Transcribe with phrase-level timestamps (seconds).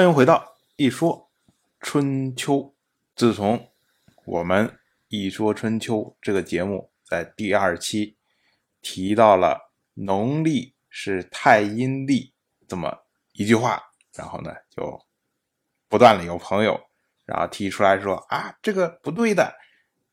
[0.00, 1.30] 欢迎回到一说
[1.78, 2.74] 春秋。
[3.14, 3.70] 自从
[4.24, 8.16] 我们一说春秋这个节目在第二期
[8.80, 12.32] 提到了农历是太阴历
[12.66, 15.04] 这么一句话，然后呢，就
[15.86, 16.80] 不断的有朋友
[17.26, 19.54] 然后提出来说啊，这个不对的，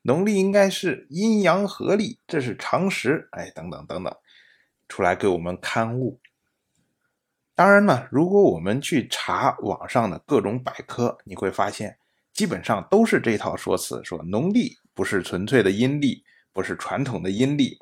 [0.02, 4.14] 农历应该是阴阳合历，这是常识，哎，等等等等，
[4.90, 6.20] 出来给我们刊物。
[7.58, 11.98] 当然呢，如果我们去查网上的各种百科，你会发现
[12.32, 16.24] 基本上都是这套说辞：说农历不是纯粹的阴历，
[16.54, 17.80] 不是传统的阴历，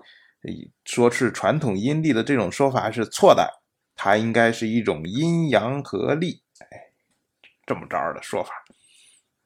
[0.85, 3.61] 说是传统阴历的这种说法是错的，
[3.97, 6.41] 它应该是一种阴阳合历。
[6.59, 6.93] 哎，
[7.65, 8.53] 这么着的说法，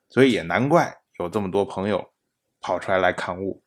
[0.09, 2.11] 所以也难怪有这么多朋友
[2.61, 3.63] 跑出来来看物。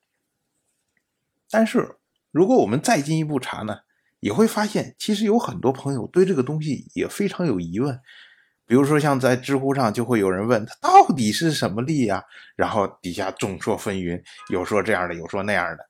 [1.51, 1.97] 但是
[2.31, 3.81] 如果我们再进一步查呢？
[4.23, 8.01] 也会发现，其实有很多朋友对这个东西也非常有疑问。
[8.67, 12.25] 比如说，像在知乎上就会有人问他到底是什么力呀？
[12.55, 15.89] 然后底下众说纷纭，有说这样的，有说那样的。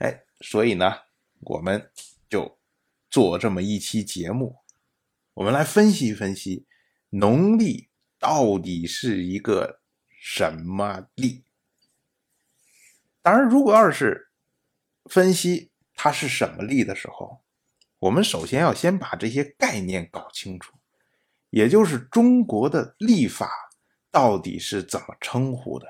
[0.00, 0.92] 哎，所以呢，
[1.40, 1.90] 我们
[2.28, 2.58] 就
[3.08, 4.56] 做这么一期节目，
[5.32, 6.66] 我们来分析分析
[7.08, 9.80] 农历到底是一个
[10.20, 11.42] 什么历。
[13.22, 14.28] 当然，如果要是
[15.06, 17.40] 分析它是什么历的时候，
[17.98, 20.74] 我们首先要先把这些概念搞清楚，
[21.50, 23.50] 也就是中国的历法
[24.10, 25.86] 到底是怎么称呼的。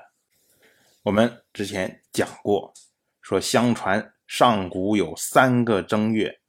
[1.03, 2.73] 我们之前讲过，
[3.21, 6.39] 说相传上古有三个正月：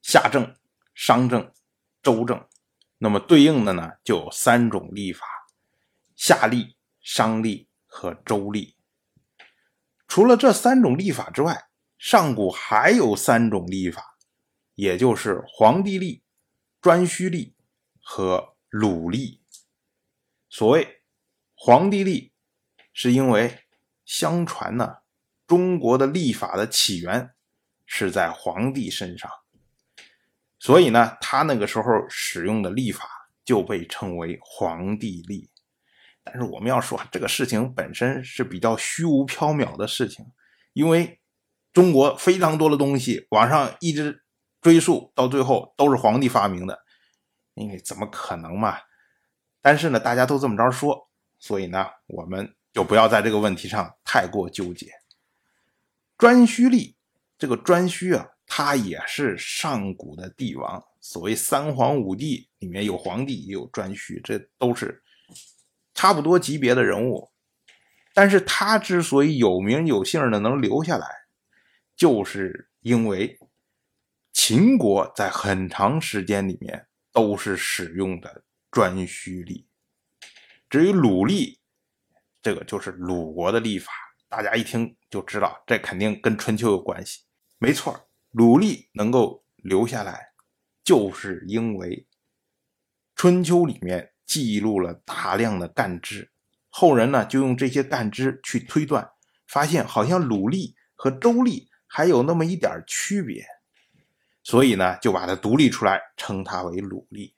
[0.00, 0.54] 夏正、
[0.94, 1.52] 商正、
[2.02, 2.46] 周正。
[2.98, 5.26] 那么对应的呢，就有三种历法：
[6.16, 8.76] 夏历、商历和周历。
[10.06, 14.11] 除了这三种历法之外，上古还有三种历法。
[14.74, 16.22] 也就是黄帝历、
[16.80, 17.54] 颛顼历
[18.00, 19.42] 和鲁历。
[20.48, 21.02] 所谓
[21.54, 22.32] 黄帝历，
[22.92, 23.64] 是因为
[24.04, 24.96] 相传呢，
[25.46, 27.34] 中国的历法的起源
[27.84, 29.30] 是在黄帝身上，
[30.58, 33.06] 所以呢，他那个时候使用的历法
[33.44, 35.50] 就被称为黄帝历。
[36.24, 40.24] 但是我们要说，这个事情本身是比较虚无缥缈的事情，
[40.72, 41.20] 因为
[41.72, 44.21] 中国非常多的东西，网上一直。
[44.62, 46.78] 追溯到最后都是皇帝发明的，
[47.54, 48.78] 因为怎么可能嘛？
[49.60, 54.92] 但是呢，大家都这么着说，所以呢，我们就不要在这个问题上太过纠结。
[56.16, 56.96] 颛顼历，
[57.36, 65.02] 这个颛顼啊，他也是上古的帝王，所谓三皇五帝里面有皇帝也有颛顼，这都是
[65.92, 67.32] 差不多级别的人物。
[68.14, 71.08] 但是他之所以有名有姓的能留下来，
[71.96, 73.36] 就是因为。
[74.44, 78.42] 秦国在很长时间里面都是使用的
[78.72, 79.68] 颛顼历，
[80.68, 81.60] 至于鲁历，
[82.42, 83.92] 这个就是鲁国的历法，
[84.28, 87.20] 大家一听就知道，这肯定跟春秋有关系。
[87.58, 90.32] 没错，鲁历能够留下来，
[90.82, 92.08] 就是因为
[93.14, 96.32] 春秋里面记录了大量的干支，
[96.68, 99.08] 后人呢就用这些干支去推断，
[99.46, 103.46] 发现好像鲁历和周历还有那么一点区别。
[104.44, 107.34] 所以呢，就把它独立出来，称它为鲁历。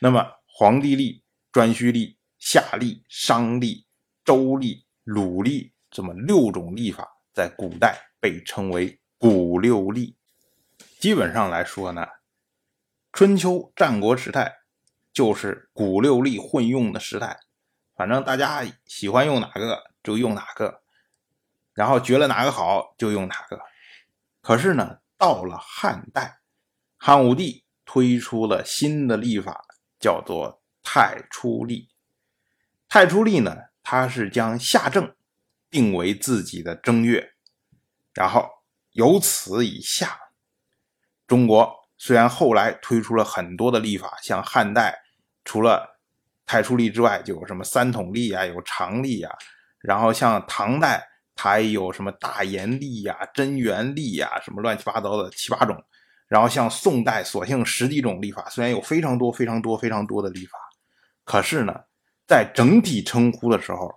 [0.00, 1.22] 那么，黄帝历、
[1.52, 3.86] 颛顼历、夏历、商历、
[4.24, 10.16] 周历、鲁历这么六种历法，在古代被称为古六历。
[10.98, 12.06] 基本上来说呢，
[13.12, 14.62] 春秋战国时代
[15.12, 17.38] 就是古六历混用的时代，
[17.94, 20.82] 反正大家喜欢用哪个就用哪个，
[21.74, 23.60] 然后觉得哪个好就用哪个。
[24.40, 24.98] 可是呢？
[25.24, 26.40] 到了汉代，
[26.98, 29.64] 汉武帝推出了新的历法，
[29.98, 31.88] 叫做太初历。
[32.90, 35.16] 太初历呢，它是将夏正
[35.70, 37.36] 定为自己的正月，
[38.12, 38.46] 然后
[38.90, 40.14] 由此以下，
[41.26, 45.04] 中国虽然后来推出了很多的历法，像汉代
[45.42, 45.98] 除了
[46.44, 49.34] 太初历之外，就有什么三统历啊，有常历啊，
[49.80, 51.08] 然后像唐代。
[51.34, 55.76] 它还有什么大延历呀、贞元历呀，什么乱七八糟的七八种。
[56.26, 60.58] 然后像宋代，索性十几种历法，虽然有非常多、非常多、非常多的历法，
[61.22, 61.74] 可是呢，
[62.26, 63.94] 在整体称呼的时候，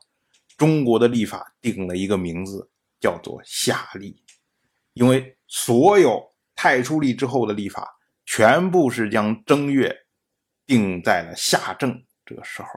[0.57, 2.69] 中国的历法定了一个名字，
[2.99, 4.21] 叫做夏历，
[4.93, 6.21] 因为所有
[6.53, 9.95] 太初历之后的历法，全部是将正月
[10.65, 12.67] 定在了夏正这个时候。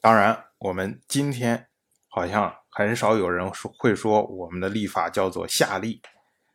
[0.00, 1.68] 当然，我们今天。
[2.16, 6.00] 好像很少有人说会说我们的历法叫做夏历，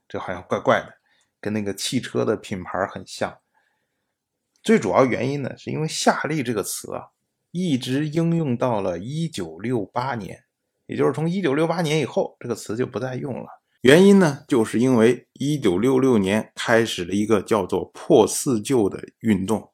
[0.09, 0.91] 这好像怪怪的，
[1.39, 3.37] 跟那个汽车的品牌很像。
[4.63, 7.09] 最主要原因呢，是因为夏历这个词啊，
[7.51, 10.45] 一直应用到了一九六八年，
[10.87, 13.45] 也就是从一九六八年以后，这个词就不再用了。
[13.81, 19.69] 原因呢，就是因为一九六六年开始了一个叫做“破四旧”的运动。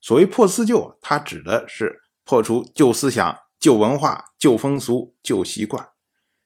[0.00, 5.88] 所谓“破四旧”，它指的是破除旧思想、旧文化、旧风俗、旧习惯。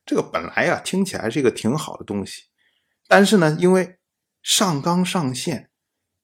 [0.07, 2.45] 这个本来呀，听起来是一个挺好的东西，
[3.09, 3.99] 但是呢，因为
[4.41, 5.69] 上纲上线，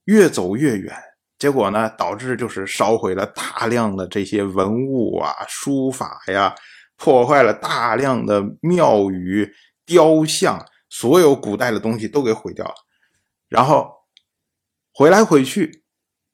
[0.04, 0.96] 越走越远，
[1.36, 6.54] 结果呢，导致就是烧毁了大量的这些文物啊、书法呀，
[6.96, 9.52] 破坏了大量的庙宇。
[9.84, 12.74] 雕像，所有古代的东西都给毁掉了，
[13.48, 13.90] 然后
[14.92, 15.82] 回来回去，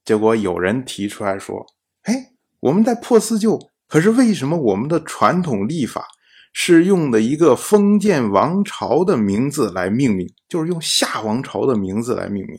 [0.04, 1.64] 结果有人提出来说
[2.04, 3.58] ：“哎，我们在破四旧，
[3.90, 6.06] 可是为什么我们的传统历法
[6.52, 12.56] 是用的一个封建王朝的名字来命名，就是用夏王朝的名字来命名？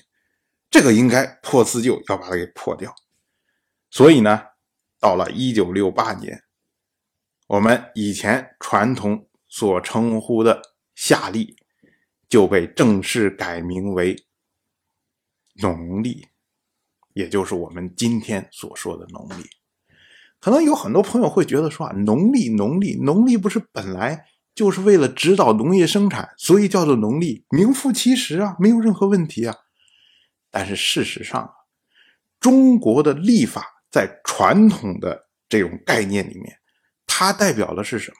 [0.69, 2.93] 这个应该破四旧，要把它给破掉。
[3.89, 4.41] 所以呢，
[4.99, 6.43] 到了一九六八年，
[7.47, 10.61] 我们以前传统所称呼的。
[10.93, 11.55] 夏历
[12.29, 14.15] 就被正式改名为
[15.61, 16.27] 农历，
[17.13, 19.60] 也就是我们今天所说的农历。
[20.41, 29.55] 可能有很多朋友会觉得说啊，农历农历农历不是本来就是为了指导农业生产，所以叫做农历，名副其实啊，没有任何问题啊。
[30.49, 31.51] 但是事实上啊，
[32.39, 36.57] 中国的历法在传统的这种概念里面，
[37.05, 38.17] 它代表的是什么？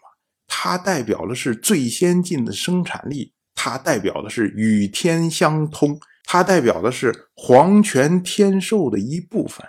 [0.47, 9.65] 它代表的是最先进的生产力，它代表的是与天相通，它代表的是皇权天授的一部分，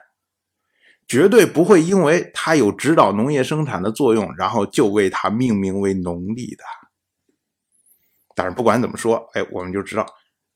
[1.06, 6.64] 绝对不会因为它有指导农业生产的作用，然后就为它命名为农历的。
[8.34, 10.06] 但是不管怎么说，哎，我们就知道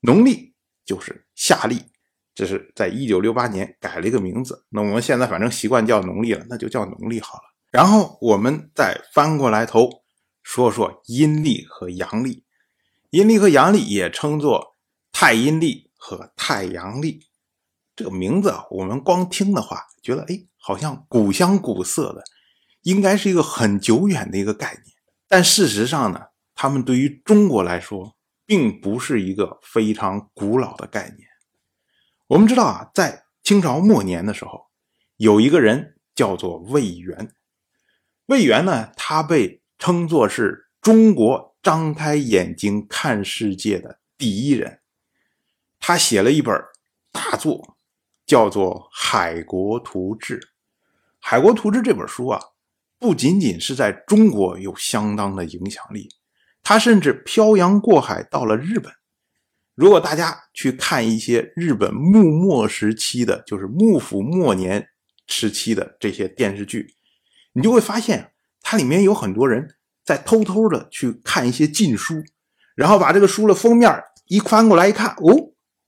[0.01, 0.53] 农历
[0.85, 1.81] 就是夏历，
[2.33, 4.65] 这是在一九六八年改了一个名字。
[4.69, 7.43] 那我们现在反正习惯叫农历了，那就叫农历好了。
[7.71, 9.89] 然后我们再翻过来头。
[10.43, 12.45] 说说阴历和阳历，
[13.09, 14.77] 阴历和阳历也称作
[15.11, 17.27] 太阴历和太阳历。
[17.97, 22.23] 这个名字啊，我们光听的话，觉得哎，好像古香古色的，
[22.83, 24.95] 应该是一个很久远的一个概念。
[25.27, 26.21] 但事实上呢，
[26.53, 28.15] 他们对于中国来说，
[28.45, 31.27] 并不是一个非常古老的概念。
[32.27, 34.67] 我们知道啊，在清朝末年的时候，
[35.15, 37.33] 有一个人叫做魏源。
[38.27, 44.81] 魏源呢，他被称作是中国张开眼睛看世界的第一人，
[45.79, 46.55] 他写了一本
[47.11, 47.76] 大作，
[48.27, 50.39] 叫做《海国图志》。
[51.19, 52.39] 《海国图志》这本书啊，
[52.99, 56.07] 不仅仅是在中国有相当的影响力，
[56.61, 58.93] 它甚至漂洋过海到了日本。
[59.73, 64.87] 如果大家去看一些日本幕末时期的，就是幕府末年
[65.27, 66.95] 时期的这些电视剧，
[67.53, 68.33] 你就会发现。
[68.69, 72.21] 它里面有很多人在偷偷的去看一些禁书，
[72.75, 75.46] 然后把这个书的封面一翻过来一看，哦，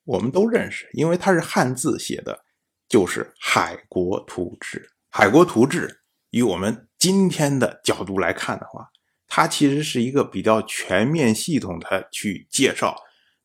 [0.09, 2.39] 我们都认识，因为它是汉字写的，
[2.87, 4.79] 就是《海国图志》。
[5.11, 5.87] 《海国图志》
[6.31, 8.87] 以我们今天的角度来看的话，
[9.27, 12.95] 它其实是一个比较全面系统的去介绍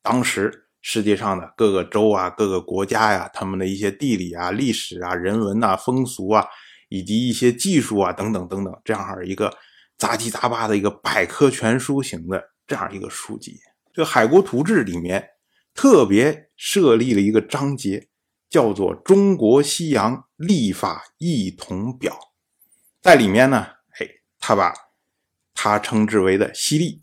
[0.02, 6.46] 当时世界上的各个州啊、各个国家呀，他们的一些地理啊、历史啊、人文啊、风俗啊。
[6.90, 9.52] 以及一些技术啊，等等等等，这样一个
[9.98, 13.58] 杂七杂八的一个百科全书型的这样一个书籍。
[13.92, 15.26] 这《海国图志》里面
[15.74, 18.08] 特别设立了一个章节，
[18.48, 22.12] 叫做《中国西洋历法异同表》。
[23.02, 23.66] 在里面呢，
[23.98, 24.72] 哎，他把
[25.52, 27.02] 他称之为的西历，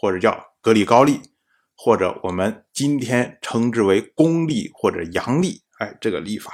[0.00, 1.20] 或者叫格里高历，
[1.74, 6.52] 或者我们今天称之为公历或者阳历，哎，这个历法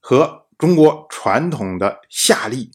[0.00, 0.40] 和。
[0.58, 2.70] 中国传统的夏历，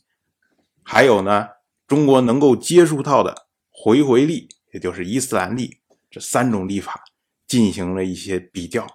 [0.83, 1.47] 还有呢，
[1.87, 5.79] 中国能够接触到的回回历，也就是伊斯兰历，
[6.11, 7.05] 这三种历法
[7.47, 8.85] 进行了一些比较。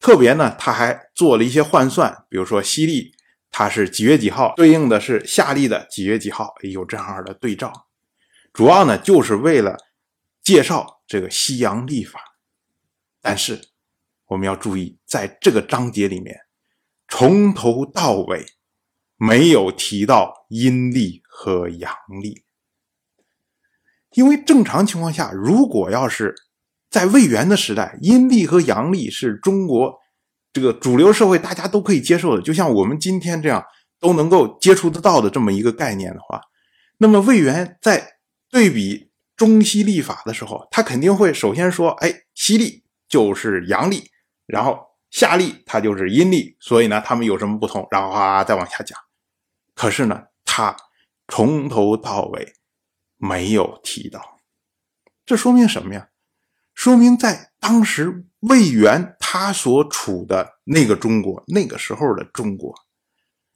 [0.00, 3.14] 特别呢，他还做了一些换算，比如说西历
[3.50, 7.86] 它是几月几号，对应的是夏历的几月几号，有这样的对照。
[8.52, 9.78] 主要呢，就是为了
[10.42, 12.20] 介绍这个西洋历法。
[13.22, 13.60] 但是
[14.26, 16.40] 我们要注意，在这个章节里面。
[17.06, 18.44] 从头到尾
[19.16, 22.44] 没有提到阴历和阳历，
[24.14, 26.34] 因为正常情况下，如果要是
[26.94, 29.98] 在魏源的时代，阴历和阳历是中国
[30.52, 33.64] 这个主流社会大家都可以接受的，就像我们今天这样
[33.98, 36.40] 都能够接触得到的这么一个概念的话，
[36.98, 44.04] 那么魏源在对比中西历法的时候，他肯定会首先说：“哎，西历就是阳历，
[44.46, 44.78] 然后。”
[45.14, 47.86] 夏历它就是阴历，所以呢，他们有什么不同？
[47.92, 48.98] 然后啊，再往下讲。
[49.72, 50.76] 可是呢，他
[51.28, 52.52] 从头到尾
[53.16, 54.40] 没有提到，
[55.24, 56.08] 这说明什么呀？
[56.74, 62.74] 说明在当时魏源他所处的那个中国，那个时候的中国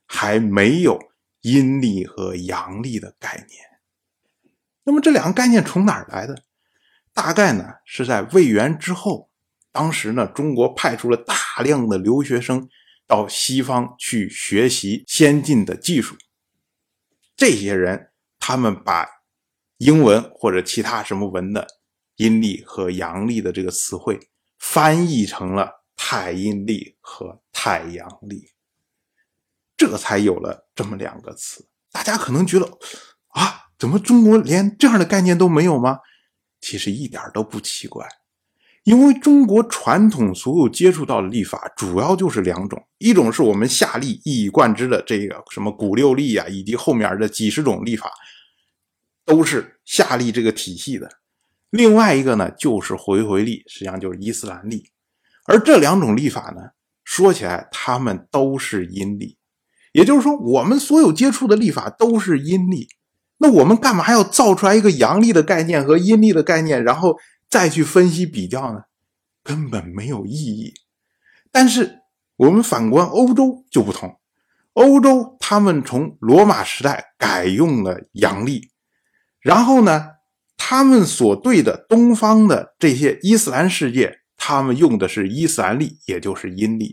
[0.06, 0.98] 还没有
[1.42, 3.60] 阴历和阳历的概念。
[4.84, 6.42] 那么这两个概念从哪儿来的？
[7.12, 9.28] 大概呢是在魏源之后。
[9.70, 12.68] 当时呢，中国派出了大量的留学生
[13.06, 16.16] 到西方去学习先进的技术。
[17.36, 18.10] 这些人，
[18.40, 19.06] 他们把
[19.76, 21.66] 英文或者其他什么文的
[22.18, 28.50] 阴历和阳历的这个词汇翻译成了太阴历和太阳历，
[29.76, 31.66] 这才有了这么两个词。
[31.90, 32.66] 大家可能觉得
[33.28, 36.00] 啊，怎么中国连这样的概念都没有吗？
[36.60, 38.06] 其实一点都不奇怪。
[38.84, 48.10] 因为中国传统所有接触到的历法，主要就是两种，一种是我们夏历一以贯之的这个什么古六历啊，以及后面的几十种历法，
[49.26, 51.06] 都是夏历这个体系的；
[51.70, 54.90] 另外一个呢，就是回回历，实际上就是伊斯兰历。
[55.46, 56.62] 而这两种历法呢，
[57.04, 59.38] 说起来他们都是阴历，
[59.92, 62.88] 也就是说，我们所有接触的历法都是阴历。
[63.38, 67.16] 那我们干嘛要造出来一个阳历的概念和阴历的概念，然后？
[67.50, 68.82] 再去分析比较呢，
[69.42, 70.74] 根本没有意义。
[71.50, 72.00] 但是
[72.36, 74.20] 我们反观欧洲就不同，
[74.74, 78.70] 欧洲他们从罗马时代改用了阳历，
[79.40, 80.08] 然后呢，
[80.70, 86.92] 他们所对的东方的这些伊斯兰世界，他们用的是伊斯兰历，也就是阴历，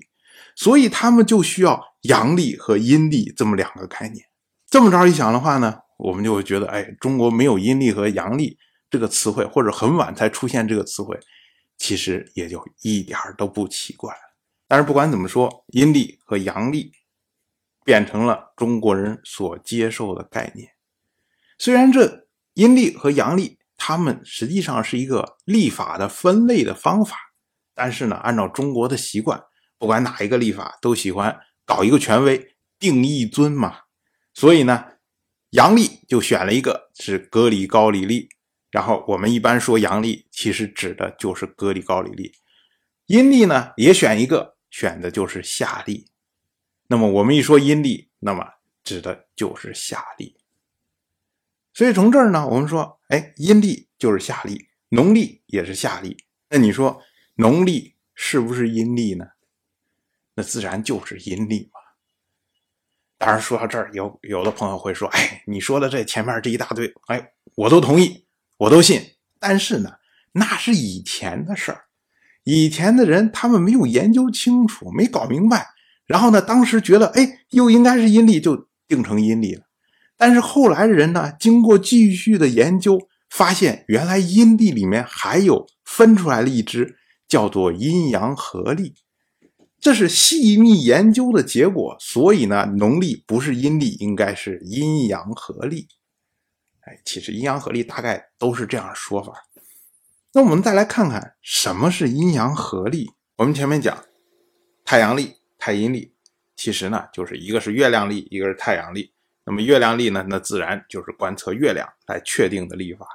[0.55, 4.27] 所以他们就需要阳历和阴历这么两个概念。
[4.69, 8.57] 这么着一想的话呢，我们就会觉得，哎，中国没有阴历和阳历。
[8.89, 11.19] 这个词汇，或者很晚才出现这个词汇，
[11.77, 14.15] 其实也就一点都不奇怪。
[14.69, 16.93] 但是不管怎么说，阴历和阳历
[17.83, 20.69] 变成了中国人所接受的概念。
[21.57, 27.17] 虽然这阴历和阳历，它们实际上是一个历法的分类的方法，
[27.73, 29.41] 但是呢，按照中国的习惯，
[29.77, 33.79] 不管哪一个历法，都喜欢搞一个权威，定一尊嘛。
[34.33, 34.85] 所以呢，
[35.51, 38.29] 阳历就选了一个是格里高里历。
[38.71, 42.29] 然后我们一般说阳历，其实指的就是格里高里历；
[43.05, 46.09] 阴历呢，也选一个，选的就是夏历。
[46.87, 48.45] 那么我们一说阴历，那么
[48.83, 50.35] 指的就是夏历。
[51.75, 56.15] 所以从这儿呢，我们说，哎，阴历就是夏历，农历也是夏历。
[56.49, 57.01] 那你说
[57.35, 59.25] 农历是不是阴历呢？
[60.35, 61.81] 那自然就是阴历嘛。
[63.17, 68.25] 当然说到这儿，有有的朋友会说，哎，你说的这前面这一大堆，哎，我都同意。
[68.57, 69.01] 我都信，
[69.37, 69.95] 但是呢，
[70.31, 71.87] 那是以前的事儿。
[72.45, 75.67] 以前的人他们没有研究清楚，没搞明白，
[76.05, 79.63] 然后呢，当时觉得哎，又应该是阴历，就定成阴历了。
[80.17, 82.97] 但是后来人呢，经过继续的研究，
[83.29, 88.95] 发现原来阴历里面还有分出来了一支叫做阴阳合历，
[89.79, 91.97] 这是细密研究的结果。
[91.99, 95.87] 所以呢，农历不是阴历，应该是阴阳合历。
[96.81, 99.33] 哎，其实阴阳合历大概都是这样说法。
[100.33, 103.11] 那我们再来看看什么是阴阳合历。
[103.37, 104.05] 我们前面讲
[104.85, 106.13] 太阳历、太阴历，
[106.55, 109.14] 其实呢就是一个是月亮历，一个是太阳历。
[109.45, 113.05] 那么月亮历呢，那自然就是观测月亮来确定的历法；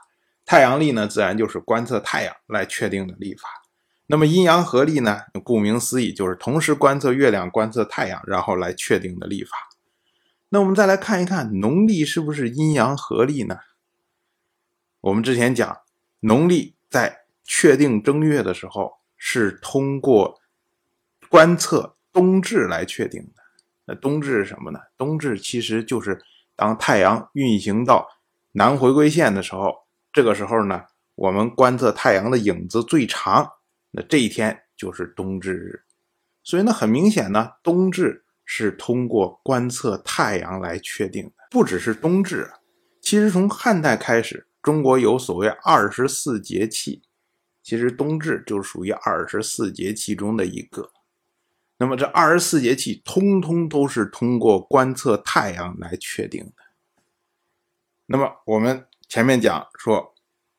[0.46, 3.48] 太阳历呢，自然就是观测太阳来确定的历法。
[4.06, 9.50] 那么阴阳合历呢，顾名思义就是同时观测月亮、观测太阳，然后来确定的历法。
[10.48, 13.58] 那我们再来看一看农历是不是阴阳合历呢？
[15.00, 15.80] 我们之前讲，
[16.20, 20.40] 农历在确定正月的时候是通过
[21.28, 23.39] 观测冬至来确定的。
[23.96, 24.80] 冬至是什么呢？
[24.96, 26.20] 冬至其实就是
[26.56, 28.06] 当太阳运行到
[28.52, 29.74] 南回归线的时候，
[30.12, 30.82] 这个时候呢，
[31.14, 33.48] 我们观测太阳的影子最长，
[33.90, 35.82] 那这一天就是冬至日。
[36.42, 38.24] 所以呢，很明显呢，冬至。
[38.52, 42.50] 是通过观测太阳来确定的，不只是冬至。
[43.00, 47.00] 其实从汉代开始，中国有所谓二十四节气，
[47.62, 50.90] 其实冬至就属于二十四节气中的一个。
[51.82, 56.52] 那么这二十四节气，通通都是通过观测太阳来确定的。
[58.04, 60.14] 那么我们前面讲说，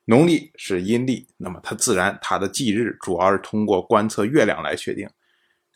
[0.06, 5.08] 农历是阴历，那么它自然它的忌日主要是通过观测月亮来确定。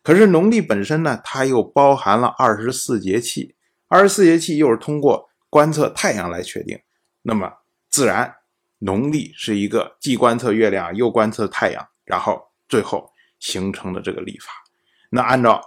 [0.03, 3.55] 可是农历本身呢，它又包含了二十四节气，
[3.87, 6.81] 二十四节气又是通过观测太阳来确定，
[7.23, 7.53] 那么
[7.89, 8.35] 自然
[8.81, 14.66] 农历是一个既观测月亮又观测太阳，然后最后形成的这个历法。
[15.11, 15.61] 那按照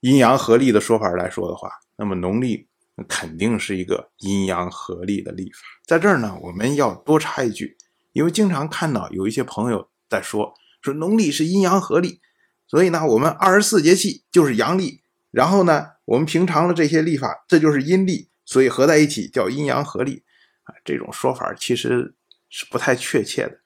[0.00, 2.68] 阴阳合历的说法来说的话，那么农历
[3.08, 5.58] 肯定是一个阴阳合历的历法。
[5.86, 7.76] 在这儿呢，我们要多插一句，
[8.12, 12.20] 因为经常看到有一些朋友在说，说农历是阴阳合历，
[12.66, 20.24] 所以呢，我们二十四节气就是阳历，然后呢，我们平常的这些历法，这就是阴历，所以合在一起叫阴阳合历
[20.64, 20.74] 啊。
[20.84, 22.14] 这种说法其实
[22.48, 23.60] 是不太确切的。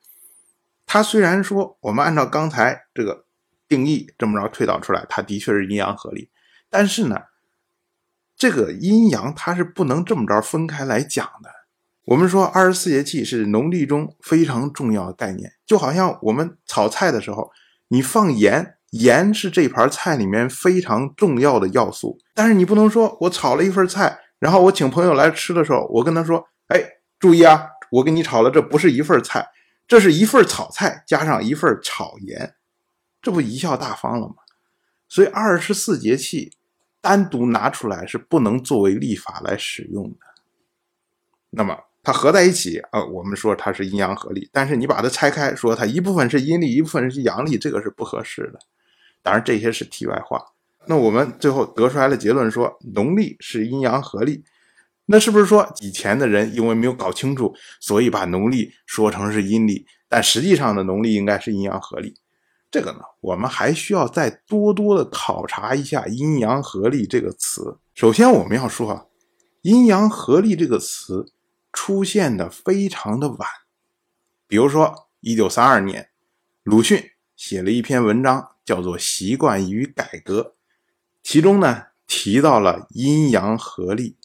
[0.86, 3.26] 它虽然说我们按照刚才这个
[3.68, 6.30] 定义这么着推导出来，它的确是阴阳合理，
[6.70, 7.16] 但是呢，
[8.36, 11.50] 这个阴阳它是不能这么着分开来讲的。
[12.06, 17.50] 我们说二十四节气是农历中非常重要的概念，就好像我们炒菜的时候，
[17.88, 26.82] 你放盐，盐是这盘菜里面非常重要的要素，但是你不能说我炒了一份菜，然后我请朋友来吃的时候，我跟他说，哎，
[27.18, 29.48] 注意啊，我给你炒了，这不是一份菜。
[29.86, 32.54] 这是一份炒菜加上一份炒盐，
[33.24, 34.34] 这不贻笑大方了吗？
[35.08, 36.52] 所以二十四节气
[37.00, 40.16] 单独拿出来是不能作为历法来使用的。
[41.50, 44.48] 那么它合在一起啊，我们说它是阴阳合历。
[44.52, 48.58] 但是你把它拆开，说它一部分是阴历，一部分是阳历，这个是不合适的。
[49.22, 50.44] 当然这些是题外话。
[50.86, 54.44] 那我们最后得出来的结论说，农历是阴阳合历。
[55.06, 59.86] 那是不是说以前的人因为没有搞清楚，所以把农历说成是阴历？
[60.08, 62.14] 但实际上的农历应该是阴阳合历。
[62.74, 67.78] 这个呢，我们还需要再多多的考察一下“阴阳合历”这个词。
[67.94, 69.04] 首先，我们要说啊
[69.62, 71.32] ，“阴阳合历”这个词
[71.72, 73.48] 出现的非常的晚。
[74.48, 76.08] 比如说，一九三二年，
[76.64, 80.42] 鲁迅写了一篇文章，叫做《习惯与改革》，
[81.22, 84.16] 其中呢提到了阴阳合历。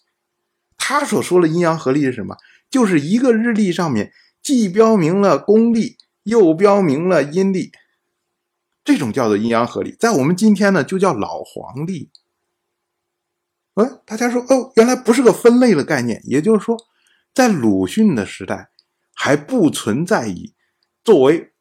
[0.76, 2.36] 他所说的阴阳合历是什么？
[2.68, 7.72] 就是一个日历上面既标明了公历，又标明了阴历，
[8.84, 9.96] 这种叫做阴阳合历。
[10.00, 12.10] 在我们今天呢，就叫老黄历。
[13.76, 16.78] 哎，大家说哦，原来不是个分类的概念，也就是说，
[17.34, 18.72] 在鲁迅的时代
[19.14, 20.54] 还不存在以
[21.04, 21.54] 作为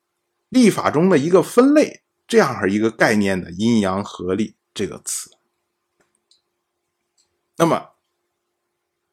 [0.48, 5.30] 历法中的一个分类这样一个概念的阴阳合历这个词。
[7.56, 7.90] 那么。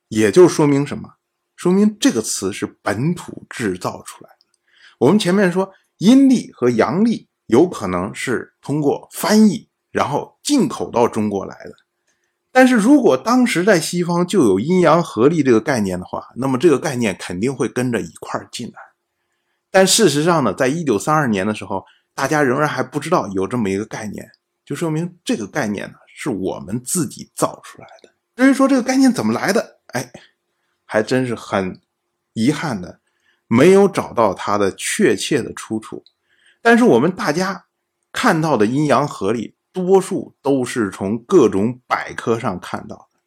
[0.08, 1.16] 也就说明什么？
[1.56, 4.46] 说明这个词是本土制造出来的。
[5.00, 11.72] 我们前面说阴历和阳历有可能是通过翻译然后进口到中国来的，
[12.52, 18.74] 但是如果当时在西方就有阴阳合历这个概念的话，那么这个概念肯定会跟着一块儿进来。
[19.70, 24.32] 但事实上呢，在一九三二年的时候，大家仍然还不知道有这么一个概念，
[24.66, 28.10] 就说明这个概念呢是我们自己造出来的。
[28.36, 29.80] 至于说这个概念怎么来的？
[29.88, 30.12] 哎，
[30.86, 31.82] 还真是很
[32.34, 33.00] 遗憾的，
[33.48, 36.04] 没有找到它的确切的出处。
[36.66, 37.68] 但是我们大家
[38.12, 43.20] 看到的阴阳合历，多数都是从各种百科上看到的。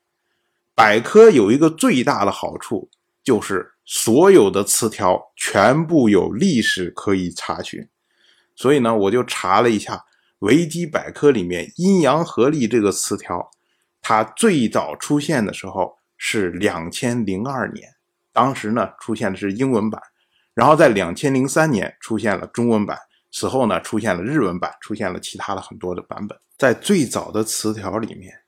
[0.74, 2.90] 百科有一个最大的好处，
[3.22, 7.88] 就是所有的词条全部有历史可以查询。
[8.56, 10.04] 所以呢，我就查了一下
[10.40, 13.52] 维基百科里面“阴阳合历”这个词条，
[14.02, 15.96] 它最早出现的时候。
[16.20, 17.94] 是两千零二年，
[18.32, 20.02] 当时呢出现的是英文版，
[20.52, 22.98] 然后在两千零三年出现了中文版，
[23.30, 26.38] 此后呢出现了日文版，出现了其他的很多的版本。
[26.56, 28.42] 在最早的词条里面，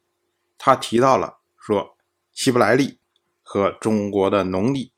[0.59, 1.97] 他提到了说，
[2.33, 2.99] 希伯来历
[3.43, 4.93] 和中国的农历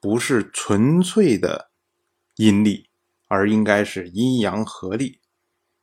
[0.00, 1.70] 不是纯粹的
[2.36, 2.88] 阴历，
[3.28, 5.20] 而应该是阴阳合历。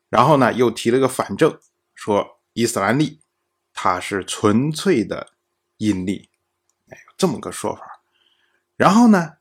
[0.09, 1.59] 然后呢又提了个反证，
[1.95, 3.21] 说伊斯兰历
[3.73, 5.33] 它是纯粹的。
[5.79, 6.31] 阴历，
[6.89, 8.01] 哎，这么个说法。
[8.77, 9.33] 然后呢，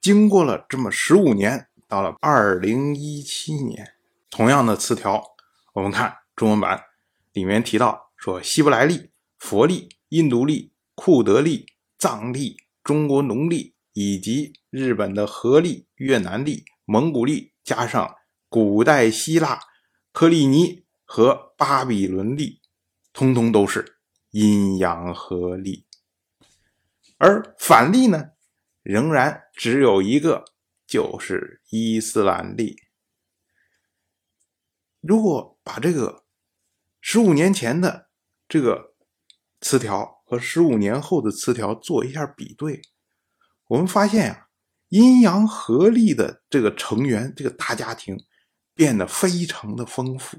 [0.00, 3.92] 经过了这么十五年，到了二零一七年，
[4.30, 5.22] 同样的词条，
[5.74, 6.84] 我们看中文版
[7.34, 11.66] 里面提到说，希伯来历、佛历、印度历、库德历、
[11.98, 18.16] 藏历、中国农历以及日本的和历、越南历、蒙古历，加上
[18.48, 19.60] 古代希腊
[20.14, 22.62] 克利尼和巴比伦历，
[23.12, 23.98] 通通都是。
[24.30, 25.84] 阴阳合历，
[27.18, 28.30] 而反例呢，
[28.82, 30.46] 仍然只有一个，
[30.86, 32.76] 就是伊斯兰历。
[35.00, 36.24] 如果把这个
[37.00, 38.10] 十五年前的
[38.48, 38.94] 这个
[39.60, 42.82] 词条和十五年后的词条做一下比对，
[43.66, 44.48] 我们发现呀，
[44.88, 48.16] 阴阳合历的这个成员，这个大家庭
[48.74, 50.38] 变得非常的丰富，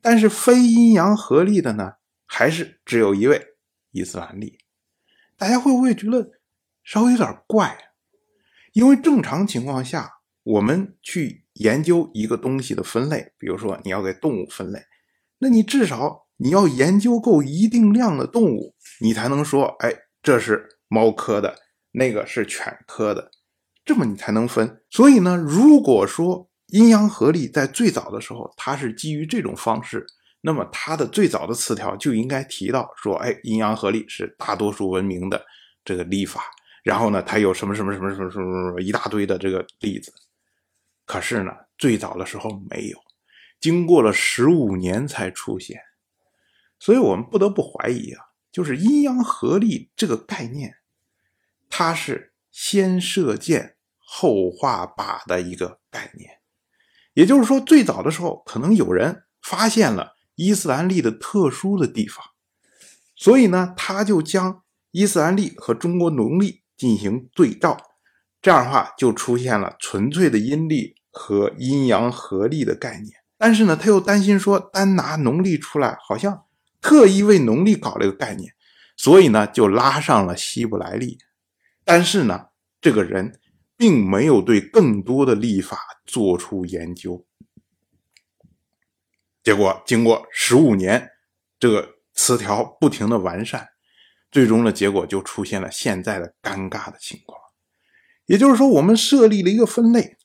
[0.00, 1.94] 但是非阴阳合历的呢？
[2.28, 3.56] 还是只有一位
[3.92, 4.58] 伊斯兰历，
[5.36, 6.40] 大家会不会觉得
[6.82, 7.85] 稍微有点怪？
[8.76, 10.06] 因为正常情况下，
[10.42, 14.78] 我们去研究一个东西的分类，比如说你要给动物分类，
[15.38, 19.90] 那你至少你要研究够一定量的动物，你才能说，哎，
[20.22, 21.56] 这是猫科的，
[21.92, 23.30] 那个是犬科的，
[23.82, 24.82] 这么你才能分。
[24.90, 30.04] 所以呢，如果说阴阳合历在最早的时候，它是基于这种方式，
[30.42, 35.42] 那么它的最早的词条就应该提到说，哎，阴阳合历是大多数文明的
[35.82, 36.42] 这个历法。
[36.86, 40.14] 然后呢，他有什么什么什么什么什么什么一大堆的这个例子，
[41.04, 42.98] 可是呢，最早的时候没有，
[43.58, 45.80] 经过了十五年才出现，
[46.78, 50.76] 所以我们不得不怀疑啊，就是阴阳合历这个概念，
[51.68, 56.38] 它是先射箭后画靶的一个概念，
[57.14, 62.24] 也就是说，最早的时候可能有人发现了伊斯兰历的特殊的地方，
[63.16, 66.62] 所以呢，他就将伊斯兰历和中国农历。
[66.76, 67.76] 进行对照，
[68.42, 73.12] 这样的话就出现了纯粹的阴历和阴阳合历的概念。
[73.38, 76.44] 但是呢，他又担心说，单拿农历出来，好像
[76.80, 78.54] 特意为农历搞了一个概念，
[78.96, 81.18] 所以呢，就拉上了希伯来历。
[81.84, 82.46] 但是呢，
[82.80, 83.40] 这个人
[83.76, 87.26] 并没有对更多的历法做出研究。
[89.42, 91.10] 结果经过十五年，
[91.60, 93.68] 这个词条不停的完善。
[94.36, 97.40] 最终的结果就出现了现在的尴尬的情况，
[98.26, 100.18] 也就是说，我们设立了一个分类，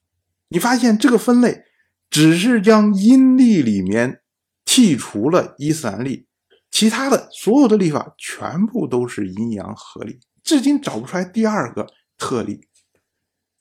[0.49, 1.63] 你发现这个分类
[2.09, 4.19] 只是将阴历里面
[4.65, 6.25] 剔除了伊斯兰历，
[6.69, 12.67] 其他的所有的历法全部都是阴阳合历，至今找不出来第二个特例。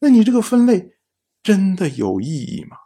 [0.00, 0.94] 那你这个分类
[1.44, 2.76] 真的有意义吗？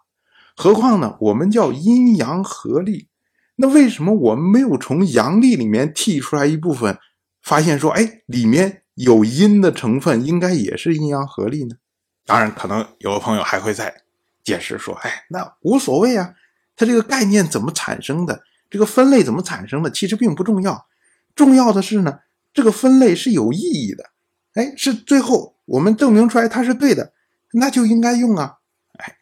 [0.55, 3.09] 何况呢，我们叫阴阳合历，
[3.57, 6.99] 那为什么我们没有从阳历里面剔出来一部分？
[7.45, 11.77] 发现说，哎，里面有阴的成分，应该也是阴阳合历呢。
[12.25, 14.03] 当然，可能有的朋友还会再
[14.43, 16.35] 解释说，哎，那无所谓啊，
[16.75, 20.87] 它这个概念怎么产生的，这个分类怎么产生的，其实并不重要。
[21.35, 22.21] 重要的是呢，
[22.55, 24.11] 这个分类是有意义的，
[24.55, 27.13] 哎，是最后我们证明出来它是对的，
[27.53, 28.61] 那就应该用啊。
[28.99, 29.19] 哎，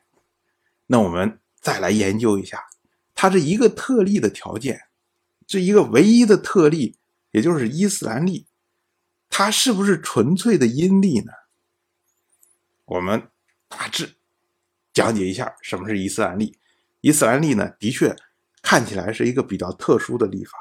[0.86, 2.66] 那我们再来研究一下，
[3.16, 4.82] 它这一个特例的条件，
[5.44, 6.96] 这一个唯一的特例。
[7.32, 8.46] 也就是伊斯兰历，
[9.28, 11.32] 它是不是纯粹的阴历呢？
[12.84, 13.28] 我们
[13.68, 14.14] 大致
[14.92, 16.58] 讲解一下什么是伊斯兰历。
[17.00, 18.14] 伊斯兰历呢，的确
[18.60, 20.52] 看起来是一个比较特殊的历法，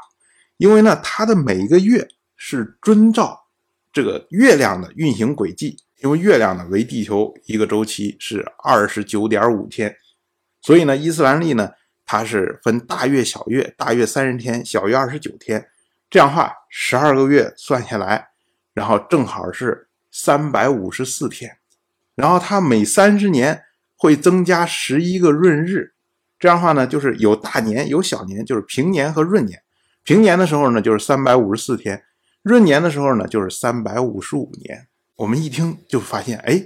[0.57, 2.07] 因为呢，它的每一个月
[2.37, 3.47] 是遵照
[3.91, 9.93] 这个月亮的运行轨迹，因为月亮呢为地球一个周期是二十九点五天，
[10.61, 11.71] 所以呢，伊斯兰历呢，
[12.05, 15.67] 它是分大月、小月，大月三十天，小月二十九天。
[16.11, 18.31] 这样话，十二个月算下来，
[18.73, 21.57] 然后正好是三百五十四天，
[22.15, 23.63] 然后它每三十年
[23.95, 25.93] 会增加十一个闰日，
[26.37, 29.63] 这样话呢，就是有大年有小年，就是平年和闰年。
[30.03, 31.97] 平年的时候呢，就是三百五十四天；
[32.43, 34.89] 闰年的时候呢，就是三百五十五年。
[35.15, 36.61] 我们一听就发现，哎，